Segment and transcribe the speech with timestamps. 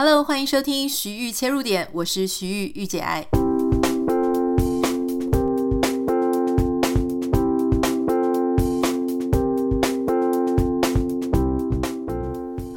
[0.00, 3.26] Hello，欢迎收听徐玉切入点，我是徐玉御姐爱。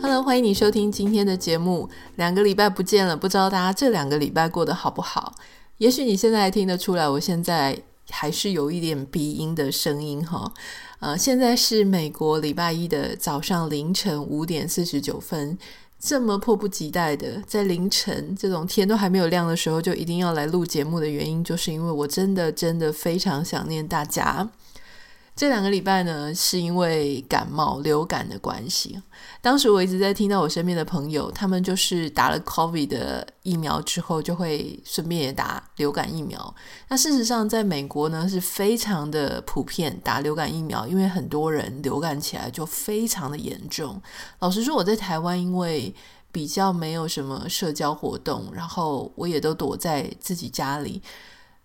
[0.02, 1.88] Hello，欢迎你收听今天的节目。
[2.16, 5.36] 两个礼拜不见了，不知道大家这两个礼拜过得好不好？
[5.78, 7.80] 也许你现在听得出来，我现在
[8.10, 10.52] 还是有一点鼻音的声音哈。
[11.00, 15.56] 呃，现在是美国礼拜一的早上凌晨五点四十九分。
[16.04, 24.50] 这么迫不及待的在凌晨这种天都还没有亮的时候，就一定要来录节目的原因，就是因为我真的真的非常想念大家。
[25.34, 29.02] 这两个礼拜呢，是因为感冒流感的关系。
[29.42, 36.54] 当时我一直在听到我身边的朋友，他们就是打了 COVID 的疫苗之后，就会顺便也打流感疫苗。
[36.90, 44.00] 那事实上，在美国呢，是非常的普遍打流感疫苗，因为很多人流感起来就非常的严重。
[44.40, 45.96] 老实说，我在台湾，因为
[46.32, 51.02] 比较没有什么社交活动，然后我也都躲在自己家里。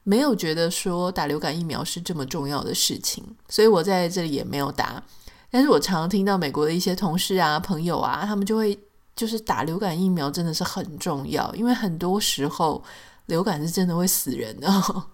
[0.08, 5.02] 没有觉得说打流感疫苗是这么重要的事情，所以我在这里也没有打。
[5.50, 8.78] 但是我常听到美国的一些同事啊、朋友啊，他们就会
[9.16, 12.80] 就是打流感疫苗真的是很重要，因为很多时候
[13.26, 14.68] 流感是真的会死人的。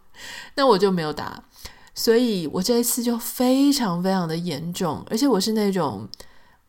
[0.57, 1.43] 那我就没有打，
[1.95, 6.07] 所以我这一次就非常非常的严重，而且我是那种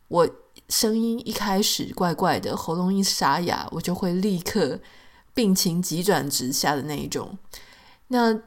[0.08, 0.26] 我
[0.70, 4.80] 声音一开始怪怪的，喉咙一沙哑，我就会立刻
[5.34, 7.36] 病情急转直下的那一种。
[8.08, 8.38] 那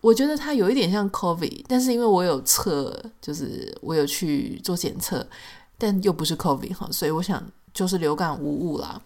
[0.00, 5.26] 我觉得它有一点像 COVID，但是因为我有测，就是我有去做检测，
[5.76, 7.42] 但又不是 COVID 哈，所以我想
[7.72, 9.00] 就是流感无误啦。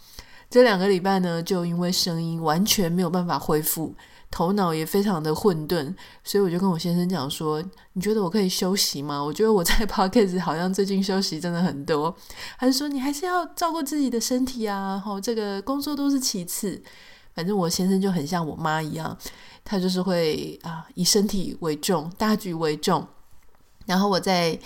[0.50, 3.95] 这两个礼拜呢，就因为声音完全没有办法恢复，
[4.30, 7.62] 头脑也非常的混沌，所以我就跟我先生讲说
[7.95, 12.14] ：“你觉得我可以休息吗？”我觉得我在 Podcast 好像最近休息真的很多，
[12.58, 15.00] 还是说你还是要照顾自己的身体啊？
[15.03, 16.83] 好，这个工作都是其次。
[17.34, 19.17] 反正我先生就很像我妈一样，
[19.64, 23.06] 他就是会啊以身体为重，大局为重。
[23.86, 24.58] 然后我在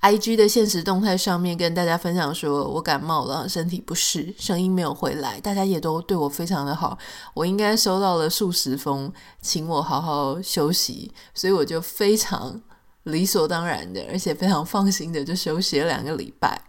[0.00, 6.98] IG 的现实动态上面跟大家分享说，我感冒了，身体不适，声音没有回来，大家也都对我非常的好。
[7.32, 9.10] 我应该收到了数十封，
[9.40, 12.60] 请我好好休息，所以我就非常
[13.04, 16.60] 理所当然的，而且非常放心的就休息了两个礼拜。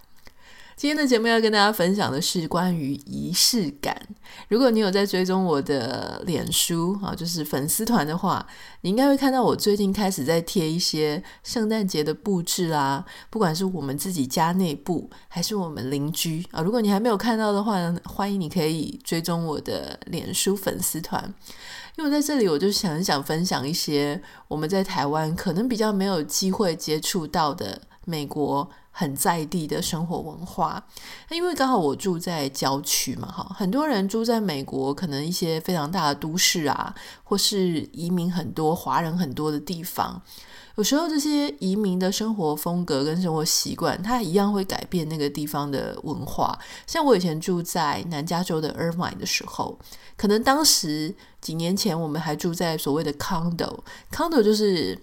[0.75, 3.97] 今天的节目要跟大家分享的是关于仪式感。
[4.49, 8.45] 如果你有在追踪我的脸书啊，就是粉丝团的话，
[8.81, 16.61] 你应该会看到我最近开始在贴一些圣诞节的布置啊，不管是我们自己家内部，还是我们邻居啊。
[16.61, 21.33] 如果你还没有看到的话呢，欢迎你可以追踪我的脸书粉丝团。
[21.95, 28.69] 因为在这里，我就想想分享一些我们在台湾可能比较没有机会接触到的美国。
[28.97, 30.81] 很在地的生活文化，
[31.29, 36.95] 因为刚好我住在郊区嘛，哈，很多人住在美国，可能一些非常大的都市啊，
[37.25, 40.21] 或是移民很多、华人很多的地方，
[40.75, 46.57] 有时候这些移民的生活风格跟生活习惯，它一样会改变那个地方的文化。
[46.87, 49.77] 像我以前住在南加州的 Irvine 的时候，
[50.15, 54.97] 可能当时几年前我们还住在所谓的 condo，condo 就是。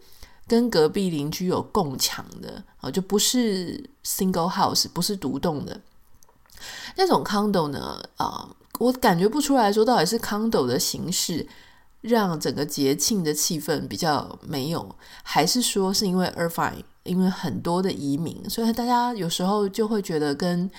[0.52, 5.80] 跟隔壁邻居有共墙的啊，就不是 single house，不是独栋的
[6.94, 11.48] 那种 condo 呢啊，我感觉不出来说到底是 condo 的形式
[12.02, 20.70] 让整个节庆的气氛比较没有，还是说是因为 Irvine，因为很多的移民，所以大家有时候就会觉得跟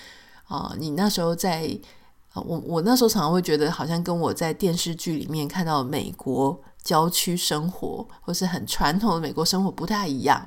[0.46, 1.76] 啊，你那时候在，
[2.36, 6.62] 我我那时候常常会觉得好像跟我在电视剧里面看到美国。
[6.84, 10.46] 郊区生活或是很传统的美国生活不太一样。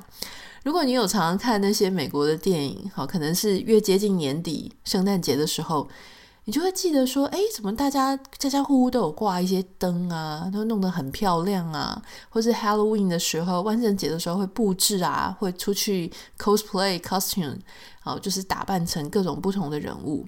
[0.63, 5.89] 如果你有常常看那些美国的电影，好，可能是越接近年底圣诞节的时候，
[6.45, 17.59] 你就会记得说，哎，怎么大家家家户户都有挂一些灯啊，都弄得很漂亮啊，或是 Halloween 的时候，万圣节的时候会布置啊，会出去 cosplay costume，
[18.01, 20.27] 好，就是打扮成各种不同的人物。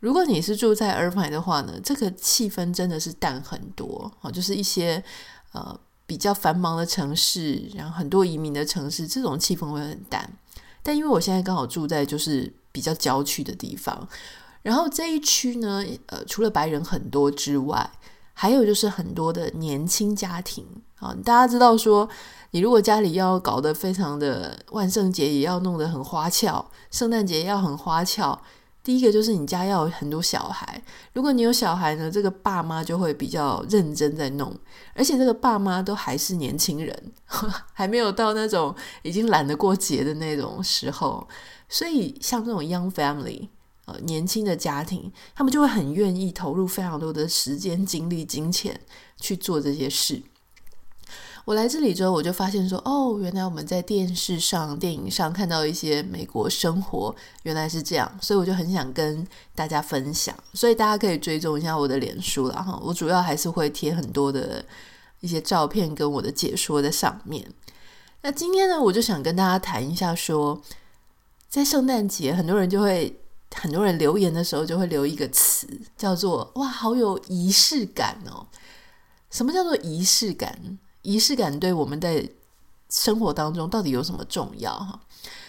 [0.00, 5.00] 如果你是住在 Irvine 的话呢，这个气氛真的是淡很多，好，就是一些。
[5.56, 10.30] 呃，比较繁忙的城市，然后很多移民的城市，这种气氛会很淡。
[10.82, 14.06] 但因为我现在刚好住在就是比较郊区的地方，
[14.60, 17.90] 然后这一区呢，呃，除了白人很多之外，
[18.34, 20.66] 还有就是很多的年轻家庭
[20.96, 21.16] 啊。
[21.24, 22.06] 大家知道说，
[22.50, 28.38] 你如果家里要搞得非常的万圣节也要弄得很花俏，圣诞节要很花俏。
[28.86, 30.80] 第一个就是你家要有很多小孩，
[31.12, 34.56] 如果你有小孩呢，这个爸妈就会比较认真在弄，
[34.94, 37.12] 而且这个爸妈都还是年轻人，
[37.74, 38.72] 还没有到那种
[39.02, 41.26] 已经懒得过节的那种时候，
[41.68, 43.48] 所以像这种 young family
[43.86, 48.80] 呃年轻的家庭，他们就会很愿意投入非常多的时间、精力、金钱
[49.16, 50.22] 去做这些事。
[51.46, 57.14] 我来这里之后，我就发现说，哦，原来我们在电视上、电影上看到一些美国生活，
[57.44, 60.36] 原来是这样，所以我就很想跟大家分享。
[60.54, 64.64] 所以大家可以追踪一下我的脸书啦哈，我主要还是会贴很多的
[65.20, 67.48] 一些照片跟我的解说在上面。
[68.22, 70.60] 那今天呢，我就想跟大家谈一下说，
[71.48, 73.16] 在圣诞节，很多人就会，
[73.54, 78.48] 很多人留言的时候就会留一个词，叫做“哇，好有仪式感哦”。
[79.30, 80.80] 什么叫做仪式感？
[81.06, 82.28] 仪式感对我们在
[82.90, 84.76] 生活当中到底有什么重要？
[84.76, 85.00] 哈，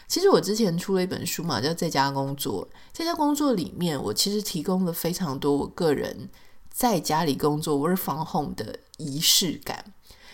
[0.07, 2.63] 其实我之前出了一本书嘛，叫《在家工作》。
[2.93, 6.29] 在家工作里面，我其实提供了非常多我个人
[6.69, 9.93] 在家里工作 work from home 的仪式感。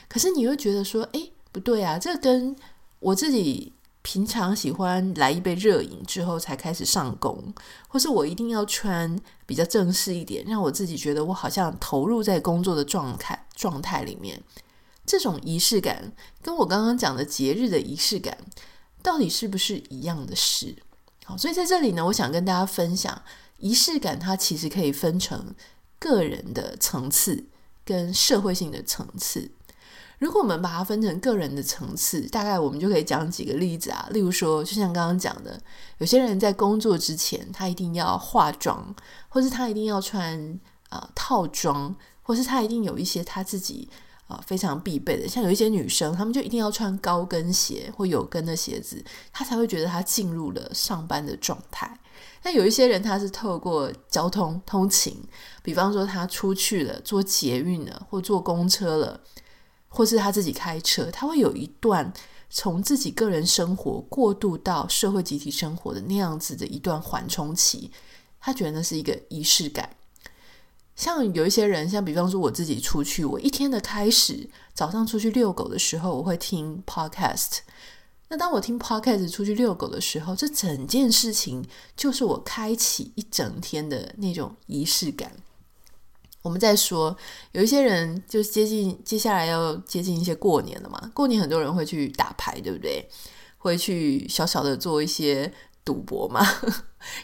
[0.10, 2.54] 可是你会觉得说，诶，不对啊，这跟
[3.00, 3.72] 我自己
[4.02, 7.54] 平常喜欢来一杯热饮之后才开始上工，
[7.88, 14.42] 或是我一定要穿比较正式一点，让我自己觉得我好像投入在工作的状态状态里面。
[15.06, 18.38] 这种仪式感跟我刚刚讲的节日的仪式感，
[19.02, 20.76] 到底是不是一样的事？
[21.26, 23.22] 好，所以在这里呢，我想跟大家分享，
[23.58, 25.54] 仪式感它其实可以分成
[26.00, 27.46] 个人的层次
[27.86, 29.52] 跟社会性的层次。
[30.20, 35.62] 如果我们把它分成个人的层次，大概我们就可以讲几个例子啊，例如说，就像刚刚讲的，
[35.98, 38.96] 有些人在工作之前，他一定要化妆，
[39.28, 40.40] 或是他一定要穿
[40.88, 43.90] 啊、呃、套装，或是他一定有一些他自己。
[44.28, 52.00] 啊，非常必备的，像有一些女生，她们就一定要穿高跟鞋或有跟的鞋子，她才会觉得她进入了上班的状态。
[52.44, 55.18] 那有一些人，他是透过交通通勤，
[55.62, 59.20] 比方说他出去了，坐捷运了，或坐公车了，
[59.88, 62.14] 或是他自己开车，他会有一段
[62.50, 67.90] 从自己个人生活过渡到社会集体生活的那样子的一段缓冲期，
[68.42, 69.90] 他觉得那是一个仪式感。
[70.95, 77.60] 像有一些人，像比方说我自己出去，我一天的开始，早上出去遛狗的时候，我会听 podcast。
[78.30, 85.31] 那当我听 podcast 出去遛狗的时候，这整件事情就是我开启一整天的那种仪式感。
[86.42, 87.16] 我们在说，
[87.54, 93.07] 有一些人就接近接下来要接近一些过年了嘛，过年很多人会去打牌，对不对？
[93.57, 95.51] 会去小小的做一些。
[95.86, 96.40] 赌博嘛，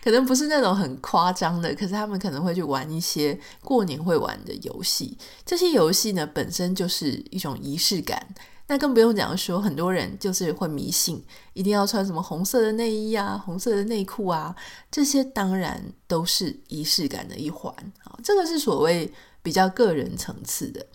[0.04, 5.18] 可能不是那种很夸张的，可是他们可能会去玩一些过年会玩的游戏。
[5.46, 8.28] 这些游戏呢，本身就是一种仪式感。
[8.68, 11.24] 那更不用讲说，很多人就是会迷信，
[11.54, 14.56] 一定要穿什么红色的内衣啊、红色的内裤啊，
[14.92, 17.74] 这些当然都是仪式感的一环
[18.04, 18.16] 啊。
[18.24, 19.12] 这个是所谓
[19.42, 20.86] 比较个人层次的。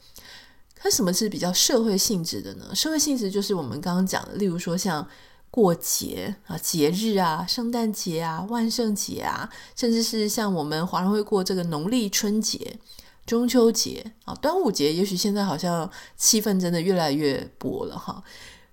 [0.80, 2.72] 可什么是比较社会性质的呢？
[2.74, 5.06] 社会性质就是我们刚刚讲的，例如说像。
[5.54, 12.76] 过节啊，节日啊，圣诞节啊，万圣节啊，甚至是像我们华人会过这个农历春节、
[13.24, 18.20] 中秋节啊、端午节，也许现在好像气氛真的越来越薄了哈。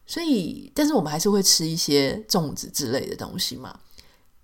[0.07, 3.77] 所以，但是我们还是会吃一些粽子之类的东西嘛。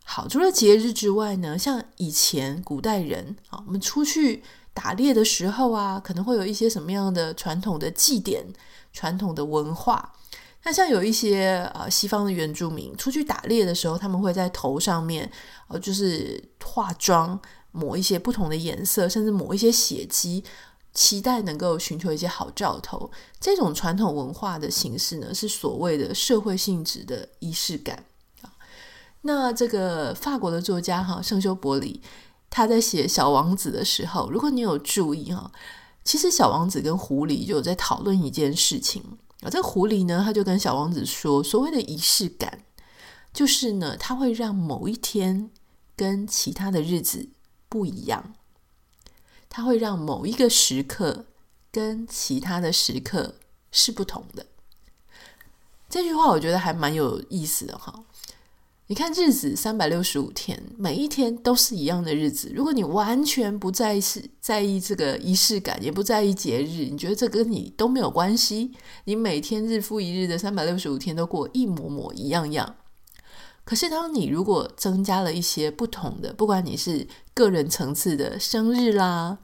[0.06, 4.44] 好，除了节日之外呢，像以前古代人啊，我们出去
[4.76, 8.46] 打猎的时候啊，可能会有一些什么样的传统的祭典、
[8.94, 10.14] 传统的文化。
[10.68, 15.32] 那像有一些呃西方的原住民出去打猎的时候，他们会在头上面
[15.70, 17.40] 呃就是化妆，
[17.72, 20.44] 抹一些不同的颜色，甚至抹一些血迹，
[20.94, 23.10] 期待能够寻求一些好兆头。
[23.40, 28.04] 这种传统文化的形式呢，是所谓的社会性质的仪式感。
[29.22, 32.02] 那这个法国的作家哈圣修伯里，
[32.50, 35.50] 他在写《小王子》的时候，如果你有注意哈，
[36.04, 39.02] 其实小王子跟狐狸就有在讨论一件事情。
[39.50, 42.64] 这个狐狸呢，他就跟小王子说，所谓的仪式感，
[43.34, 45.50] 就是呢，它会让某一天
[45.96, 47.30] 跟其他的日子
[47.70, 48.34] 不一样，
[49.50, 51.26] 它会让某一个时刻
[51.72, 53.36] 跟其他的时刻
[53.72, 54.46] 是不同的。
[55.90, 58.04] 这句话我觉得还蛮有意思的哈。
[58.90, 62.50] 你看，日子三百六十五天，每一天都是一样的日子。
[62.56, 64.02] 如果你完全不在意
[64.40, 68.72] 在意这个仪式感，也不在意节日，你觉得这跟你都没有关系。
[69.04, 72.78] 你每天日复一日的三百六十五天都过一模模一样样。
[73.66, 79.40] 可是，当你如果增加了一些不同的，不管你是个人层次的生日啦，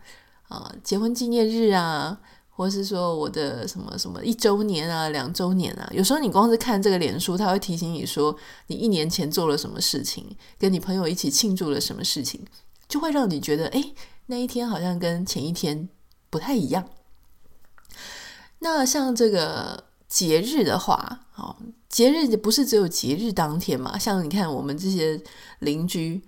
[0.48, 2.22] 啊，结婚纪念日啊。
[2.56, 8.36] 或是说我的什么什么一周年啊、两周年啊，有时候你光是看这个脸书，它会提醒你说
[8.68, 12.46] 你一年前做了什么事情，跟你朋友一起庆祝了什么事情，
[12.88, 13.96] 就会让你觉得，诶，
[14.28, 15.90] 那一天好像跟前一天
[16.30, 16.88] 不太一样。
[18.60, 21.56] 那像这个节日的话，哦，
[21.90, 23.98] 节日不是只有节日当天嘛？
[23.98, 25.22] 像你看我们这些
[25.60, 26.22] 邻居。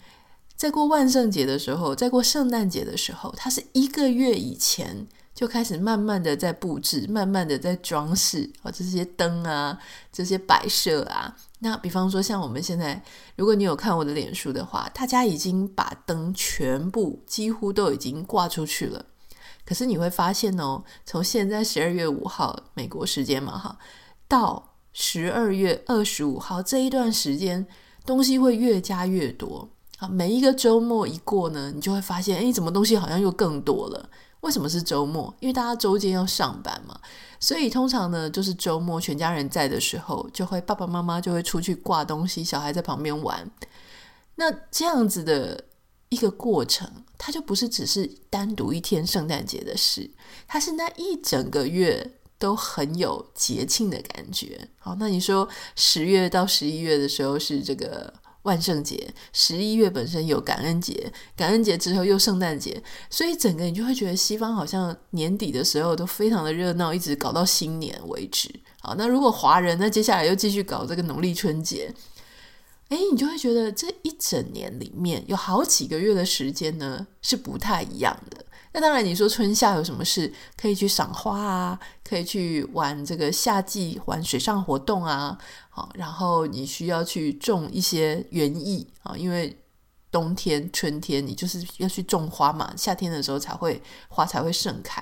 [0.58, 5.06] 在过万圣节的时候，在过圣诞节的时候，它是一个月以前
[5.36, 9.78] 就开始慢慢的在布置，慢慢的在装饰啊，这些灯啊，
[10.10, 11.36] 这些摆设啊。
[11.60, 13.04] 那比方说，像我们现在，
[13.36, 19.06] 如果你有看我的脸书的话，大家已经把灯全部几乎都已经挂出去了。
[19.66, 23.78] 可是你会发现哦，从现在十二月五号美国时间嘛哈，
[24.30, 27.68] 到十二月二十五号这一段时间，
[28.06, 29.68] 东西会越加越多。
[29.98, 34.10] 啊，每一个周末一过呢，你就会发现，诶，怎么东西好像又更多了？
[34.46, 35.34] 为什么是周末？
[35.40, 37.00] 因为大家周间要上班嘛，
[37.40, 43.50] 所以通常呢，就是周末全家人在的时候，就会爸爸妈妈就会出去挂东西，小孩在旁边玩。
[44.36, 45.66] 那这样子的
[46.10, 46.88] 一个过程，
[47.18, 50.12] 它就不是只是单独一天圣诞节的事，
[50.48, 54.70] 它是那一整个月都很有节庆的感觉。
[54.78, 58.14] 好，那你说十月到十一月的时候是这个。
[58.46, 68.50] 万圣节，十一月本身有感恩节，感恩节之后又圣诞节，所以整个你就会觉得西方好像年底的时候都非常的热闹，一直搞到新年为止。
[68.82, 71.94] 好，那如果华人，那接下来又继续搞这个农历春节，
[72.90, 78.46] 诶，你就会觉得这一整年里面有好几个月的时间呢是不太一样的。
[78.76, 81.80] 那当然，你说春夏有什么事可以去赏花啊？
[82.04, 85.38] 可以去玩这个夏季玩水上活动啊？
[85.70, 89.58] 好，然后你需要去种一些园艺啊，因为
[90.12, 95.02] 冬天、春天你就是要去种花嘛，夏天的时候才会花才会盛开，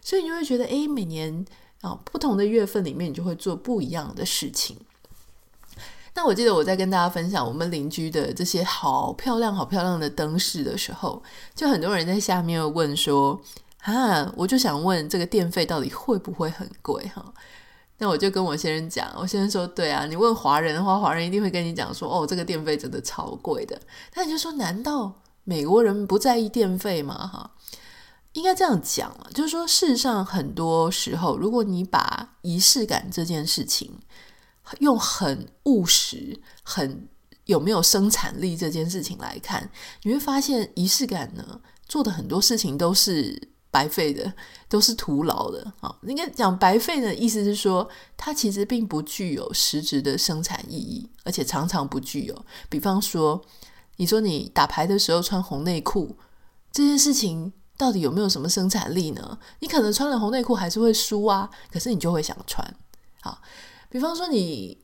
[0.00, 1.44] 所以你就会觉得，诶，每年
[1.80, 4.76] 啊不同的月份里面，你就会做不一样的事情。
[6.16, 11.22] 那我记得我在跟大家分享我们邻居的这些好漂亮、好漂亮的灯饰的时候，
[11.54, 13.40] 就很多人在下面问说
[13.82, 17.34] ：“啊，我就想问这个电费到底会不会很贵？”哈，
[17.98, 23.80] 那我就跟我先生讲，我先生说：“对啊，你问华人的话，华人一定会跟你讲说，哦，这个电费真的超贵的。”
[24.14, 27.50] 那你就说：“难道美国人不在意电费吗？”哈，
[28.34, 33.98] 应该这样讲啊，就是说，事实上很多时候，如果你把仪式感这件事情，
[34.80, 37.08] 用很务实、很
[37.44, 39.70] 有没有生产力这件事情来看，
[40.02, 44.32] 你会发现仪式感呢，做的很多事情都是白费的，
[44.68, 45.72] 都是徒劳的。
[45.80, 52.46] 啊，应该讲白费的意思是说，它其实并不具有实质的生产意义，而且常常不具有。
[52.70, 53.44] 比方说，
[53.96, 56.16] 你说你打牌的时候穿红内裤
[56.72, 59.38] 这件事情，到底有没有什么生产力呢？
[59.60, 62.74] 你可能穿了红内裤还是会输啊，可是你就会想穿。
[63.20, 63.42] 好。
[63.94, 64.76] 比方说你，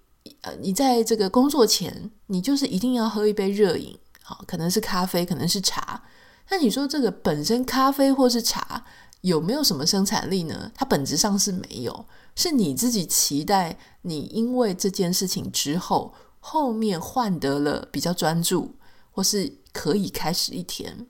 [0.42, 6.00] 呃，你在这个工作前，你就是一定要喝一杯热饮，好，可能是咖啡，可能是茶。
[6.48, 8.84] 那你说这个本身咖啡或是茶
[9.22, 10.70] 有没有什么生产力呢？
[10.76, 18.76] 它本质上是没有，是你自己期待你因为这件事情之后，后面换得了比较专注，
[19.10, 21.08] 或是可以开始一天。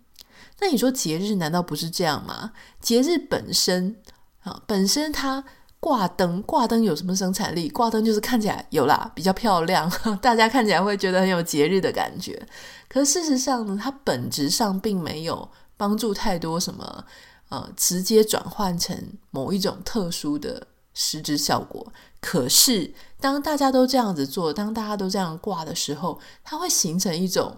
[0.59, 2.53] 那你说节日难道不是这样吗？
[2.81, 4.01] 节日本身
[4.41, 5.45] 啊，本身它。
[5.81, 7.69] 挂灯，挂灯有什么生产力？
[7.71, 12.47] 挂灯就是看起来有啦，比较漂亮， 大家看起来会觉得很有节日的感觉。
[12.87, 17.07] 可事实上呢，它本质上并没有帮助太多什么，
[17.49, 18.95] 呃，直接转换成
[19.31, 21.91] 某一种特殊的实质效果。
[22.21, 27.57] 可是当大家都这样子做，当大家都这样挂的时候，它会形成一种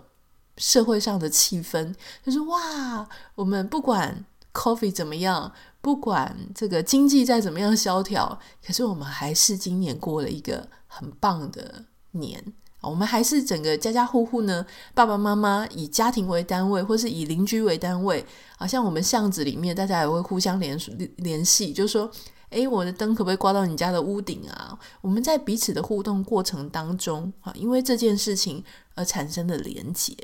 [0.58, 1.92] 社会上的气氛，
[2.24, 4.24] 就是哇，我们不管
[4.54, 5.52] coffee 怎么样。
[5.82, 12.42] 不管这个经济再怎么样萧条，可是我们还是今年过了一个很棒的年。
[12.80, 18.24] 我们还是整个家家户户呢，爸爸妈妈以家庭为单位，或是以邻居为单位。
[18.56, 20.76] 好像我们巷子里面，大家也会互相联
[21.16, 22.10] 联系，就是说，
[22.50, 24.76] 诶，我的灯可不可以挂到你家的屋顶啊？
[25.00, 30.16] 我们在彼此的互动过程当中，啊，因为这件事情而产生的连结。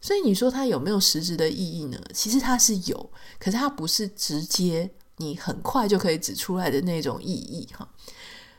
[0.00, 2.00] 所以你说它有没有实质的意义呢？
[2.14, 7.88] 其实它是有，可是它不是直接你很快就可以指出来的那种意义哈。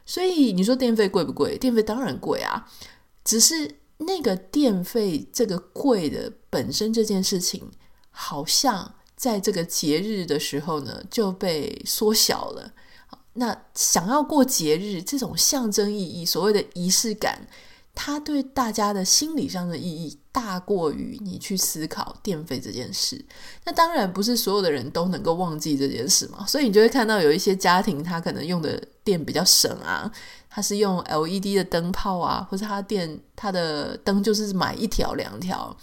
[0.05, 1.58] 所以你说电费贵不贵？
[1.58, 2.69] 电费当然贵啊，
[3.24, 7.72] 只是那个电费这个贵的本身这件事情，
[8.10, 12.74] 好像在这个节日的时候呢就被缩小了。
[13.34, 17.48] 那想要过节日这种象征意义，所谓的仪式感。
[18.01, 23.25] 它对大家的心理上的意义大过于你去思考电费这件事。
[23.65, 30.10] 那当然不是所有的人都能够忘记这件事嘛，所以你就会看到有一些家庭，他可能用的电比较省啊，
[30.50, 35.75] 他是用 LED 的灯泡啊，或者他电他的灯就是买一条两条。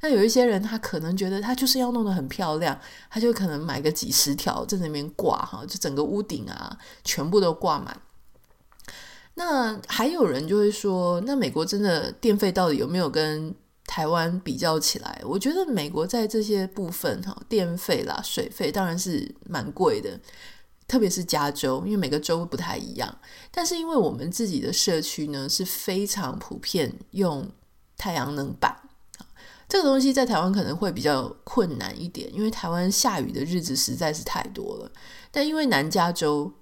[0.00, 2.76] 那有一些人他可能觉得他就是要弄得很漂亮，
[3.08, 7.96] 他就可能买个几十条在那边挂哈，就整个屋顶啊全部都挂满。
[9.44, 13.52] 那还有人就会说，那美国真的电费到底有没有跟
[13.84, 20.18] 台湾比较起来，我觉得美国在这些部分哈，电费啦、水费当然是蛮贵的，
[20.86, 23.18] 特别是加州，因为每个州不太一样。
[23.50, 27.50] 但是因为我们自己的社区呢是非常普遍用
[27.96, 28.76] 太阳能板，
[29.68, 34.92] 这个东西在台湾可能会比较困难一点，因为台湾下雨的日子实在是太多了。
[35.32, 36.52] 但因为南加州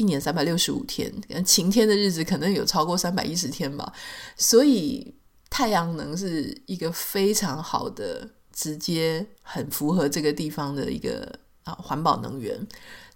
[0.00, 1.12] 一年三百六十五天，
[1.44, 3.92] 晴天的日子可能有超过三百一十天吧，
[4.36, 5.14] 所以。
[5.52, 11.28] 太阳能是一个非常好的、直接很符合这个地方的一个
[11.64, 12.56] 啊环保能源，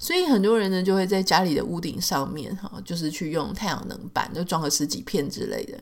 [0.00, 5.79] 所以很多人呢就会在家里的屋顶上面哈，就是去用太阳能板，就装个十几片之类的。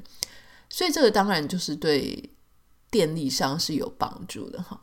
[0.69, 2.31] 所以这个当然就是对
[2.91, 4.79] 电力上是有帮助的哈。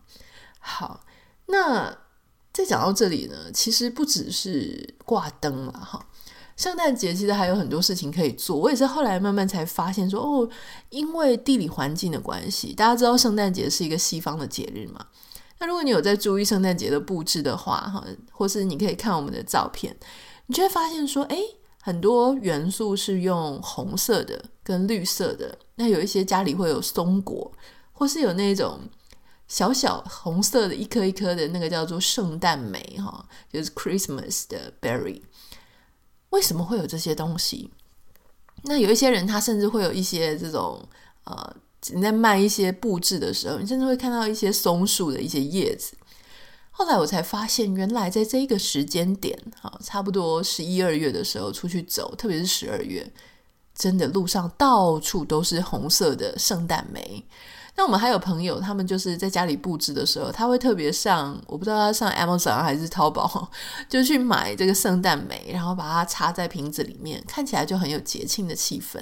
[0.58, 1.06] 好，
[1.46, 1.96] 那
[2.52, 6.09] 再讲到这里呢，其实不只是挂灯了哈。
[6.60, 10.50] 圣诞节其实还有很多事情可以做，我也是后来慢慢才发现说，哦，
[10.90, 15.06] 因为地理环境的关系，大家知道圣诞节是一个西方的节日嘛。
[15.60, 19.96] 那如果你有在注意圣诞节的布置的话，哈，或是你可以看我们的照片，
[20.48, 21.40] 你就会发现说，诶，
[21.82, 25.58] 很多元素是用红色的跟绿色的。
[25.76, 27.50] 那有一些家里会有松果，
[27.94, 28.82] 或是有那种
[29.48, 35.22] 小小红色的一颗一颗的那个叫做圣诞梅，哈，就是 Christmas 的 berry。
[36.30, 37.70] 为什么会有这些东西？
[38.64, 40.86] 那有一些人，他甚至会有一些这种
[41.24, 41.56] 呃，
[41.94, 45.96] 你在卖一些布置的时候，你甚至会看到一些松树的一些叶子。
[46.72, 53.12] 后来我才发现，原来在这个时间点，哈，差不多十一二月的时候出去走，特别是十二月，
[53.76, 57.26] 真的路上到处都是红色的圣诞梅。
[57.80, 63.50] 那我们还有朋友，他们就是在家里布置的时候，他会特别上，我不知道他上 Amazon 还是淘宝，
[63.88, 69.02] 就去买这个圣诞梅，然后把它插在瓶子里面，看起来就很有节庆的气氛。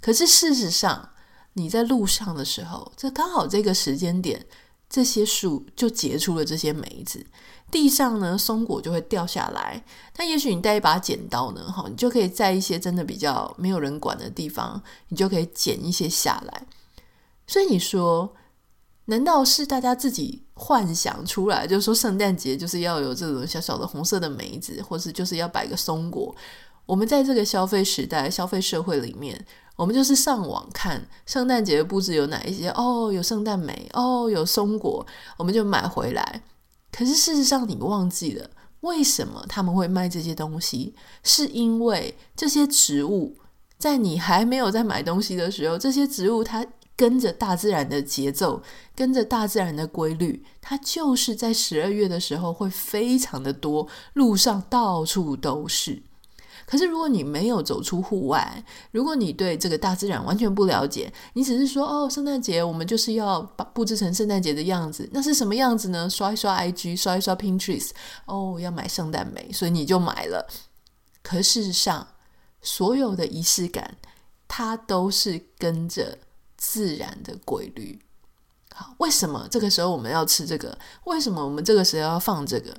[0.00, 1.10] 可是事实上，
[1.52, 4.44] 你在路上的时候，这刚好这个时间点，
[4.90, 7.24] 这些树就结出了这些梅子，
[7.70, 9.84] 地上呢松果就会掉下来。
[10.12, 16.66] 但也许你带一把剪刀呢，哈，你就可以在一些真的比较没有人管的地方，你就可以剪一些下来。
[17.48, 18.32] 所以你说，
[19.06, 21.66] 难道是大家自己幻想出来？
[21.66, 26.36] 就是说，圣诞节就是要有这种小小的红色的梅子，或是就是要摆个松果。
[26.84, 32.68] 我们在这个消费时代、消费社会里面，我们就是上网看圣诞节的布置有哪一些。
[32.70, 35.06] 哦，有圣诞梅，哦，有松果，
[35.38, 36.42] 我们就买回来。
[36.92, 40.94] 可是事实上，你忘记了为什么他们会卖这些东西？
[41.22, 43.36] 是因为这些植物
[43.78, 46.66] 在你还没有在买东西的时候，这些植物它。
[46.98, 48.60] 跟着大自然的节奏，
[48.96, 56.02] 跟着大自然的规律，它就是在十二月的时候会非常的多，路上到处都是。
[56.66, 66.10] 可是如果你没有走出户外，如果你对这个大自然完全不了解，你只是说哦，圣诞节我们就是要把布置成圣诞节的样子，那是什么样子呢？
[66.10, 67.90] 刷一刷 IG，刷一刷 Pinterest，
[68.26, 70.46] 哦，要买圣诞梅，所以你就买了。
[71.22, 72.08] 可事实上，
[72.60, 73.96] 所有的仪式感，
[74.48, 76.18] 它都是跟着。
[76.58, 77.98] 自然的规律，
[78.74, 80.76] 好，为什么这个时候我们要吃这个？
[81.04, 82.76] 为什么我们这个时候要放这个？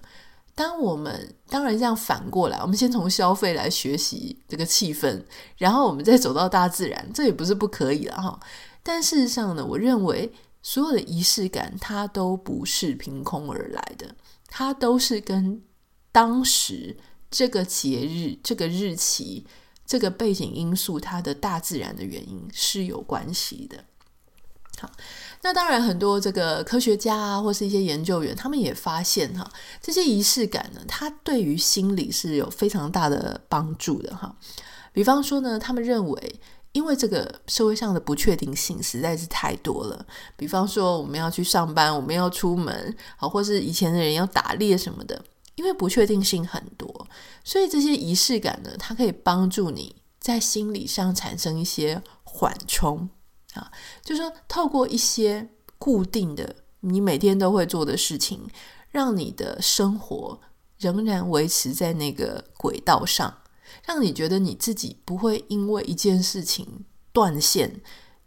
[0.53, 5.23] 当我们当然这样反过来，我们先从消费来学习这个气氛，
[5.57, 8.37] 然后我们再走到大自然，这也不是不可以了哈。
[8.83, 14.13] 但事实上呢，我认为所有的仪式感它都不是凭空而来的，
[14.49, 15.63] 它都是跟
[16.11, 16.97] 当时
[17.31, 19.47] 这个节日、这个日期。
[19.89, 23.83] 这个背景因素，它的大自然的原因是有关系的。
[24.77, 24.87] 好，
[25.41, 34.37] 那当然很多这个科学家啊，或是一些研究员，他们也发现哈，这些仪式感呢，它对于心理是有非常大的帮助的哈。
[34.93, 36.39] 比方说呢，他们认为，
[36.71, 40.05] 因为这个社会上的不确定性实在是太多了，
[40.37, 45.19] 比方说我们要去上班，我们要出门，好，或是以前的人要打猎什么的。
[45.59, 47.05] 因为不确定性很多，
[47.43, 53.09] 所以这些仪式感呢，它可以帮助你在心理上产生一些缓冲
[53.55, 53.69] 啊，
[54.01, 58.47] 就是说透过一些固定的你每天都会做的事情，
[58.89, 60.39] 让你的生活
[60.77, 63.39] 仍然维持在那个轨道上，
[63.85, 67.81] 让你觉得你自己不会因为一件事情断线，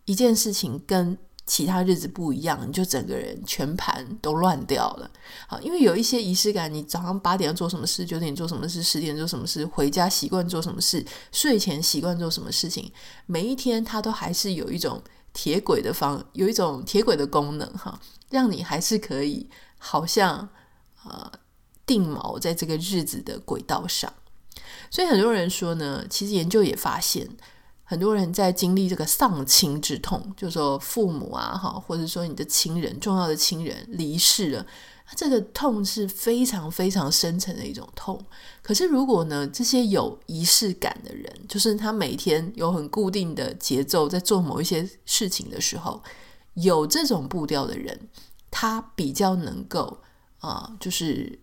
[0.04, 5.10] 一件事情跟其他日子不一样，你就整个人全盘都乱掉了。
[5.48, 12.90] 好，因为有一些仪式感，你早上八点要做什么事，九点做什么事，十点做什么事，回家习惯做什么事，睡前习惯做什么事情，
[13.26, 15.02] 每一天它都还是有一种
[15.32, 18.00] 铁轨的方，有一种铁轨的功能哈，
[18.30, 20.48] 让你还是可以好像
[21.04, 21.32] 呃
[21.84, 24.12] 定锚在这个日子的轨道上。
[24.90, 27.28] 所以很多人说呢，其实研究也发现。
[27.92, 34.66] 很多人在经历这个丧亲之痛，就说父母啊，哈，或者说你的亲人、重要的亲人离世了，
[35.14, 38.18] 这个痛是非常非常深沉的一种痛。
[38.62, 46.02] 可是如果呢，这些有仪式感的人，就是他每天有很固定的节奏，在做某一些事情的时候，
[46.54, 48.08] 有这种步调的人，
[48.50, 50.00] 他比较能够
[50.38, 51.40] 啊、就是。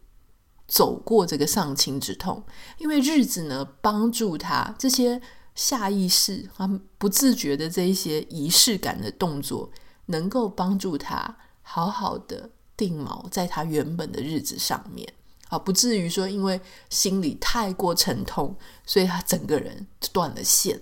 [0.72, 2.44] 走过这个丧亲之痛，
[2.78, 5.20] 因为日子呢，帮助他这些
[5.60, 9.70] 下意识、啊不自觉的这一些仪式感的动作，
[10.06, 15.12] 能够帮助他好好的定锚在他原本的日子上面，
[15.50, 20.80] 啊，不至于说因为心里太过沉痛，所以他整个人断了线。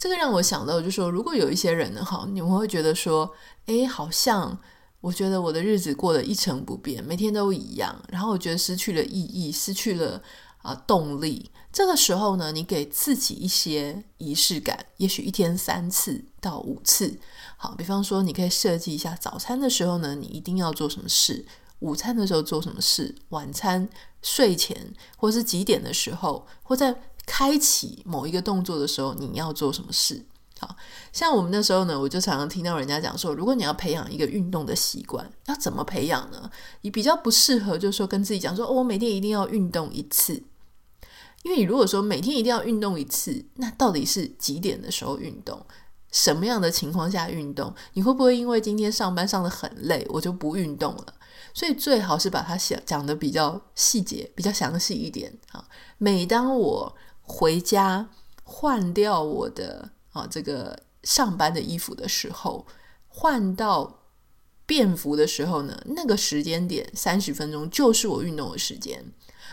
[0.00, 3.32] 这个让我想到，就是说，如果有一些人呢，哈，你们会觉得说，
[3.66, 4.58] 哎，好像。
[5.00, 10.20] 我觉得我的日子过得一成不变，每天都一样，然后我觉得失去了意义，失去了
[10.68, 11.50] 啊、动力。
[11.72, 17.18] 这个时候呢，你给自己一些仪式感，也许一天三次到五次。
[17.56, 21.44] 好，比方说，你可以设计一下，早餐的时候呢，你一定要做什么事；
[21.80, 23.88] 午餐的时候做什么事；晚餐、
[24.22, 26.94] 睡前或是几点的时候，或在
[27.26, 30.24] 开启某一个动作的时候，你要做什么事。
[30.58, 30.74] 好，
[31.12, 36.50] 像我们那时候呢，我就常常听到人家讲说，如果你要培养一个运动的习惯，要怎么培养呢？
[36.80, 40.42] 你比较不适合，就是说跟自己讲说，哦，我每天一定要运动一次。
[41.42, 45.64] 因为你如果说每天一定要运动一次，那到底是几点的时候运动？
[46.10, 47.74] 什么样的情况下运动？
[47.92, 51.14] 你会不会因为今天上班上得很累，我就不运动了？
[51.52, 55.38] 所以最好是把它想讲得比较细节、比较详细一点。
[55.52, 58.08] 啊，每当我回家
[58.44, 59.90] 换掉我的。
[60.12, 62.66] 啊，这个上班的衣服的时候，
[63.06, 64.00] 换到
[64.66, 69.04] 便服的时候呢，那个时间点三十分钟就是我运动的时间。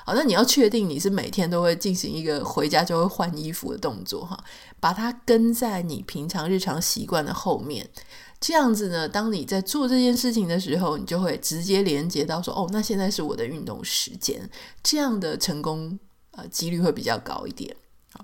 [0.08, 4.38] 好，那你要确定你是每天都会进行一个回家就会换衣服的动作哈，
[4.80, 7.89] 把它跟在你平常日常习惯的后面，
[8.39, 14.48] 这样子呢，当你在做这件事情的时候，你就会直接连接到说，哦，那现在是我的运动时间，
[14.84, 15.98] 这样的成功
[16.34, 17.76] 呃几率会比较高一点
[18.13, 18.24] 啊。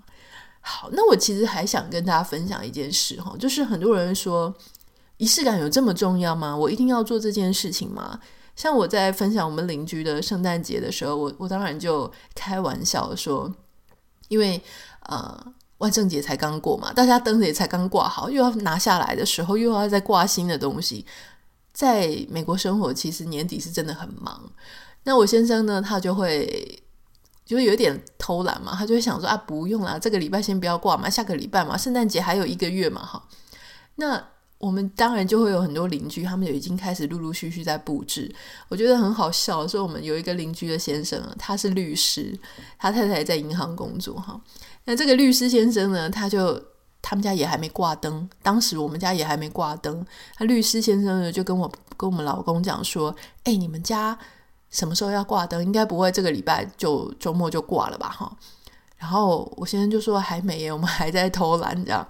[0.60, 4.56] 好，那我其实还想跟大家分享一件事哈，就是很多人说
[5.18, 6.56] 仪式感有这么重要吗？
[6.56, 8.20] 我一定要做这件事情吗？
[8.62, 13.52] 像我在分享我们邻居的圣诞节的时候，我我当然就开玩笑说，
[14.28, 14.62] 因为
[15.08, 21.04] 呃万圣节才刚过嘛，大家灯也才刚挂好，又要拿下来的时候，又要再挂新的东西。
[21.74, 24.40] 在美国生活，其实年底是真的很忙。
[25.06, 26.78] 那我先生呢，他就会。
[27.44, 33.28] 就是有点偷懒嘛，他就会想说啊，不用啦，这个礼拜先不要挂嘛，下个礼拜嘛，圣诞节还有一个月嘛，哈。
[33.96, 34.24] 那
[34.62, 38.34] 我们当然就会有很多邻居，他们就已经开始陆陆续续在布置。
[38.70, 42.40] 我觉得很好笑，说我们有一个邻居的先生啊，他是律师，
[42.78, 44.40] 他太太在银行工作，哈。
[44.86, 46.58] 那这个律师先生呢，他就
[47.02, 54.18] 他们家也还没挂灯，当时我们家也还没挂灯，他律师先生呢就跟我跟我们老公讲说，哎，你们家。
[54.72, 55.62] 什么时候要挂灯？
[55.62, 58.08] 应该不会这个礼拜就周末就挂了吧？
[58.08, 58.38] 哈，
[58.96, 62.08] 然后我先生就说还没耶，我们还在偷懒这样。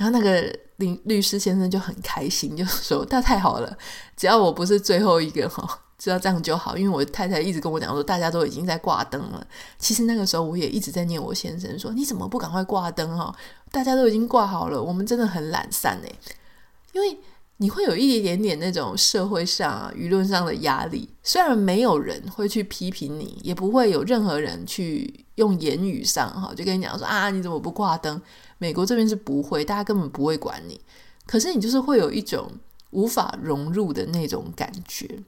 [0.00, 0.40] 然后那个
[0.76, 3.76] 律律师先生就很开心，就说：“那太好了，
[4.16, 9.46] 只要我不是最后一个哈，只要这样就好。”因为我太太一直跟我讲说，大家都已经在挂灯了。
[9.78, 13.30] 其实那个时候我也一直在念我先生说：“你怎么不赶快挂灯哈？
[13.70, 16.18] 大家都已经挂好了，我们真的很懒散诶，
[16.94, 17.18] 因为。”
[17.62, 28.18] 你会有一点点那种社会上、舆论上的压力，虽然没有人会去批评你，也不会有任何人去用言语上哈就跟你讲说啊，你怎么不挂灯？
[28.56, 30.80] 美国这边是不会，大家根本不会管你。
[31.26, 32.50] 可是你就是会有一种
[32.92, 35.22] 无法融入的那种感觉。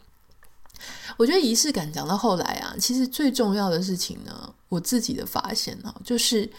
[1.19, 6.51] 我觉得仪式感讲到后来啊，其实最重要的事情呢，我自己的发现啊，就是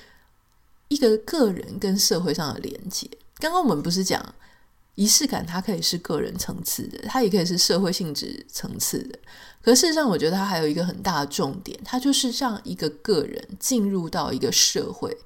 [0.90, 3.10] 一个个人跟社会上的连接。
[3.40, 4.24] 刚刚我们不是讲。
[4.96, 9.18] 仪式感，它可以是个人层次的，它也可以是社会性质层次的。
[9.62, 15.18] 可事实上，我觉得它还有一个很大的重点，它就是让一个个人进入到一个社会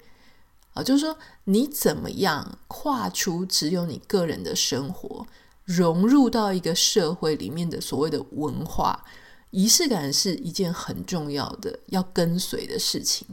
[0.73, 5.25] 啊，就是说你怎么样跨出只有你个人的生活，
[5.65, 9.03] 融入到一个社会里面的所谓的文化。
[9.51, 13.25] 仪式感是一件很重要的要跟随的事情。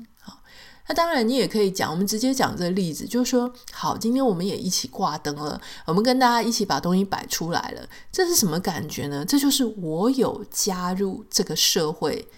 [0.87, 9.25] 那当然，你也可以讲，我们直接讲这个例子，就是说，好，今天我们也一起挂灯了，我们跟大家一起把东西摆出来了，这是什么感觉呢？
[9.25, 12.29] 这就是我有加入这个社会，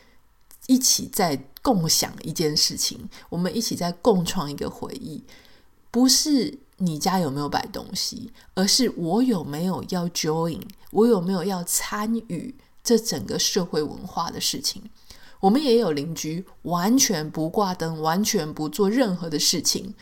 [0.68, 5.24] 一起在共享一件事情，我们一起在共创一个回忆，
[5.90, 10.60] 不是你家有没有摆东西，而是我有没有要 join，
[10.92, 12.54] 我有没有要参与
[12.84, 14.84] 这整个社会文化的事情。
[15.40, 19.94] 我们也有邻居完全不挂灯，完全不做任何的事情，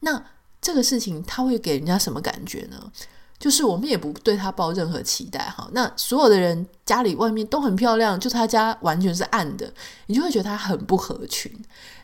[0.00, 0.24] 那
[0.60, 2.92] 这个事情他会给人家什么感觉呢？
[3.38, 5.68] 就是我们也不对他抱任何期待哈。
[5.72, 9.70] 那所有的人家里外面都很漂亮，就他家完全是暗的，
[10.06, 11.52] 你就会觉得他很不合群。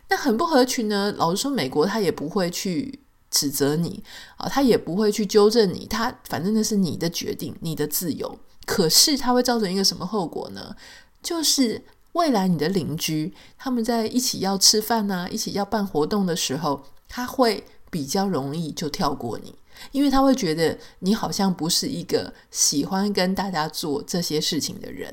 [0.09, 1.11] 那很不合群呢？
[1.16, 4.05] 老实说，美国他也不会去指责你
[4.37, 8.38] 啊，他也不会去纠正你，他反正那是你的决定，你的自由。
[8.66, 10.77] 可是他会造成一个什么后果呢？
[11.22, 19.55] 就是未来你的邻居他们在一起要吃饭啊，一起要办活动的时候，他会比较容易就跳过你。
[19.90, 25.12] 因为他会觉得你好像不是一个喜欢跟大家做这些事情的人，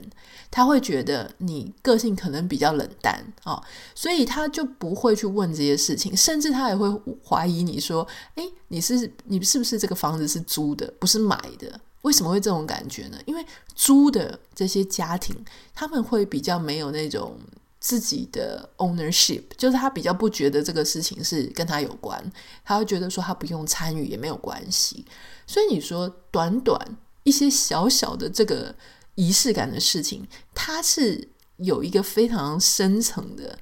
[0.51, 3.63] 他会觉得你个性可能比较冷淡哦，
[3.95, 6.87] 所以他就不会去问这些事情，甚至他也会
[7.25, 11.79] 怀疑你说：“诶，你是你是不是这个房子是租的，不是买的？
[12.01, 13.17] 为什么会这种感觉呢？
[13.25, 15.35] 因为租的这些家庭，
[15.73, 17.37] 他们会比较没有那种。”
[17.81, 22.21] 自己的 ownership，就是他比较不觉得这个事情是跟他有关，
[22.65, 25.05] 他会觉得说他不用参与也没有关系。
[25.47, 26.77] 所以你说短短
[27.23, 28.75] 一些小小的这个
[29.15, 33.57] 仪式感的事情，它是有一个非常深层的，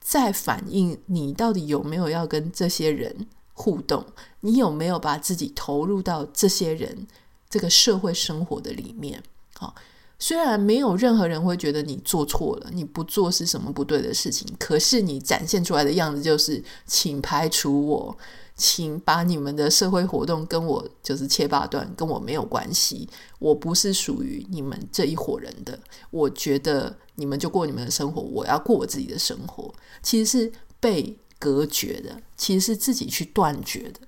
[0.00, 4.06] 在反映你到底有没有要跟这些人互动，
[4.40, 7.06] 你有没有把自己投入到这些人
[7.48, 9.22] 这个社会生活的里面，
[9.54, 9.74] 好。
[10.20, 18.18] 虽然没有任何人会觉得你做错了，你不做是什么不对的事情，可是你展现出来的样子就是，请排除我，
[18.56, 23.08] 请把你们的社会活动跟我就是切八段，跟我没有关系，
[23.38, 25.78] 我不是属于你们这一伙人的。
[26.10, 34.00] 我觉得你们就过你们的生活，我要过我自己的生活，其实是被隔绝的，其实是自己去断绝的。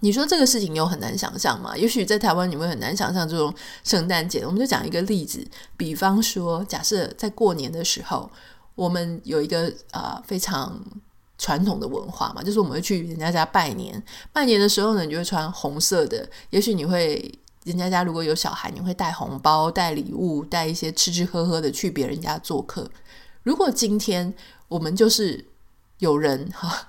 [0.00, 1.76] 你说这个事情有很难想象吗？
[1.76, 4.44] 也许在台湾你会很难想象这种圣诞节。
[4.44, 5.44] 我们就讲一个例子，
[5.76, 8.30] 比方说，假设在过年的时候，
[8.74, 10.80] 我们有一个啊、呃、非常
[11.36, 14.02] 传统的文化嘛，就是我们会去人家家拜年。
[14.32, 16.28] 拜年的时候呢，你就会穿红色的。
[16.50, 17.32] 也许你会
[17.64, 22.88] 人家家如果有小孩，你会带红包、带礼物、带一些吃吃喝喝的去别人家做客。
[23.42, 24.32] 如果今天
[24.68, 25.46] 我们就是
[25.98, 26.87] 有人哈。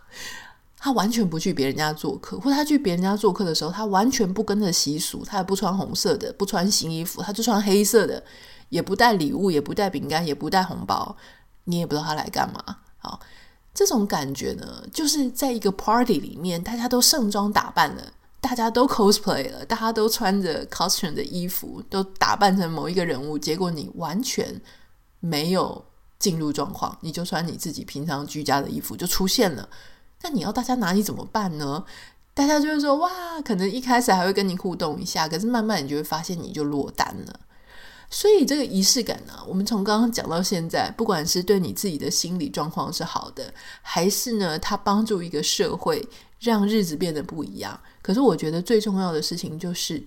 [0.82, 8.24] 他完全不去别人家做客，或者他去别人家做客的时候，他完全不跟着习俗，他也不穿红色的，不穿新衣服，他就穿黑色的，
[8.70, 11.18] 也不带礼物，也不带饼干，也不带红包，
[11.66, 12.78] 你也不知道他来干嘛。
[12.98, 13.20] 好，
[13.74, 24.62] 这种感觉呢，就是在一个 party 里面，大家都盛装打扮了，大家都 cosplay 了，大家都穿着 costume 的衣服，都打扮成某一个人物，结果你完全
[25.20, 25.84] 没有
[26.18, 29.68] 进入状况，你就穿你自己平常居家的衣服就出现了。
[30.22, 31.86] 那你要大家拿你怎么办呢？
[32.34, 33.10] 大家就会说哇，
[33.44, 37.40] 可能一开始还会跟你互动一下，可是慢慢你就会发现你就落单了。
[38.10, 46.08] 所以这个仪式感呢、我们从刚刚讲到现在，不管是对你自己的心理状况是好的，还是呢，它帮助一个社会
[46.40, 47.80] 让日子变得不一样。
[48.02, 50.04] 可是我觉得最重要的事情就是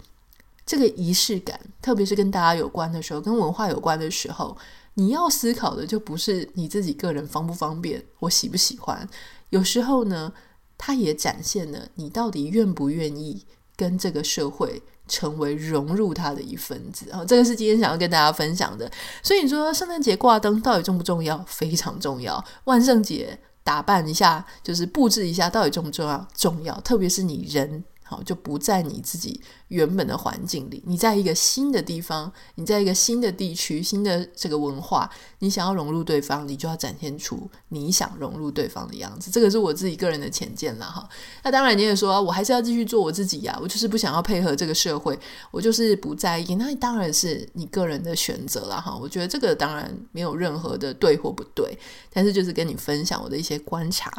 [0.66, 4.56] 这个仪式感，特别是跟大家有关的时候，跟文化有关的时候，
[4.94, 9.08] 你要思考的就不是你自己个人方不方便，我喜不喜欢。
[9.52, 10.32] 有时候呢，
[10.78, 13.44] 他也展现了你到底愿不愿意
[13.76, 17.06] 跟这个社会成为融入他的一份子。
[17.12, 18.90] 哦，这个是今天想要跟大家分享的。
[19.22, 21.36] 所以你说圣诞节挂灯到底重不重要？
[21.46, 22.42] 非常重要。
[22.64, 26.26] 万圣节打扮一下，就是布置一下，到底重不重要？
[26.34, 26.80] 重要。
[26.80, 27.84] 特别是你人。
[28.24, 39.30] 就不在你自己原本的环境里，你在一个新的地方，你在一个新的地区、新的这个文化，你想要融入对方，你就要展现出你想融入对方的样子。
[39.30, 41.08] 这个是我自己个人的浅见了哈。
[41.44, 45.18] 那当然你也说，我还是要继续做我自己呀，我就是不想要配合这个社会，
[45.50, 46.54] 我就是不在意。
[46.56, 48.96] 那当然是你个人的选择了哈。
[49.00, 51.78] 我觉得这个当然没有任何的对或不对，
[52.12, 54.10] 但是就是跟你分享我的一些观察。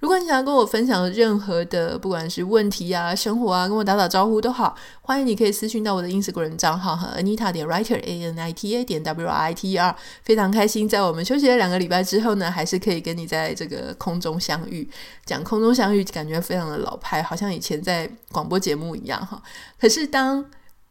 [0.00, 9.54] 如果你想要跟我分享任何的，不管是问题啊、生活啊，跟我打打招呼都好，欢迎你可以私讯到我的 Instagram 账号和 Anita 点 Writer A N I T A 点 W R I
[9.54, 9.96] T E R。
[10.22, 14.88] 非常开心，在我们休息了两个礼拜之后呢，还是可以跟你在这个空中相遇。
[15.24, 19.42] 讲空中相遇，感觉非常的老派，好像以前在广播节目一样哈。
[19.80, 20.44] 可是当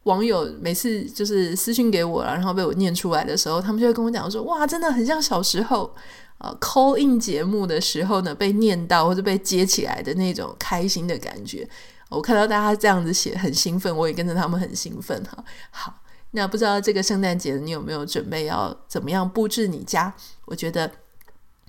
[0.04, 5.94] 网友每次就是私信给我，然后被我念出来的时候，他们就会跟我讲说：“哇，真的很像小时候。”
[6.38, 11.66] 呃，call in 节目的时候呢，被念到或者被接起来的那种开心的感觉，
[12.10, 15.42] 我看到大家这样子写很兴奋，我也跟着他们很兴奋哈。
[15.70, 15.94] 好，
[16.32, 20.12] 那不知道这个圣诞节你有没有准备要怎么样布置你家？
[20.44, 20.90] 我觉得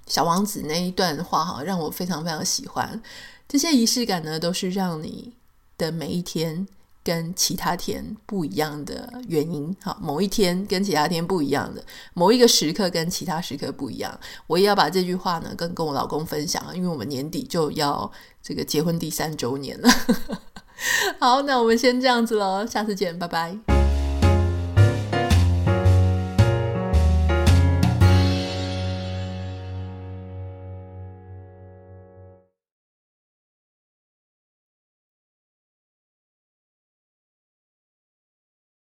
[0.07, 2.99] 小王子那一段话哈，让我非常非常喜欢。
[3.47, 5.35] 这些仪式感呢，都是让你
[5.77, 6.67] 的每一天
[7.05, 9.73] 跟其他天不一样的原因。
[9.81, 11.81] 好，某一天跟其他天不一样的，
[12.15, 14.19] 某一个时刻跟其他时刻不一样。
[14.47, 19.89] 我也要把这句话呢跟跟我老公分享，因为我们年底就要这个结婚第三周年了。
[21.21, 23.74] 好，那我们先这样子喽，下次见，拜拜。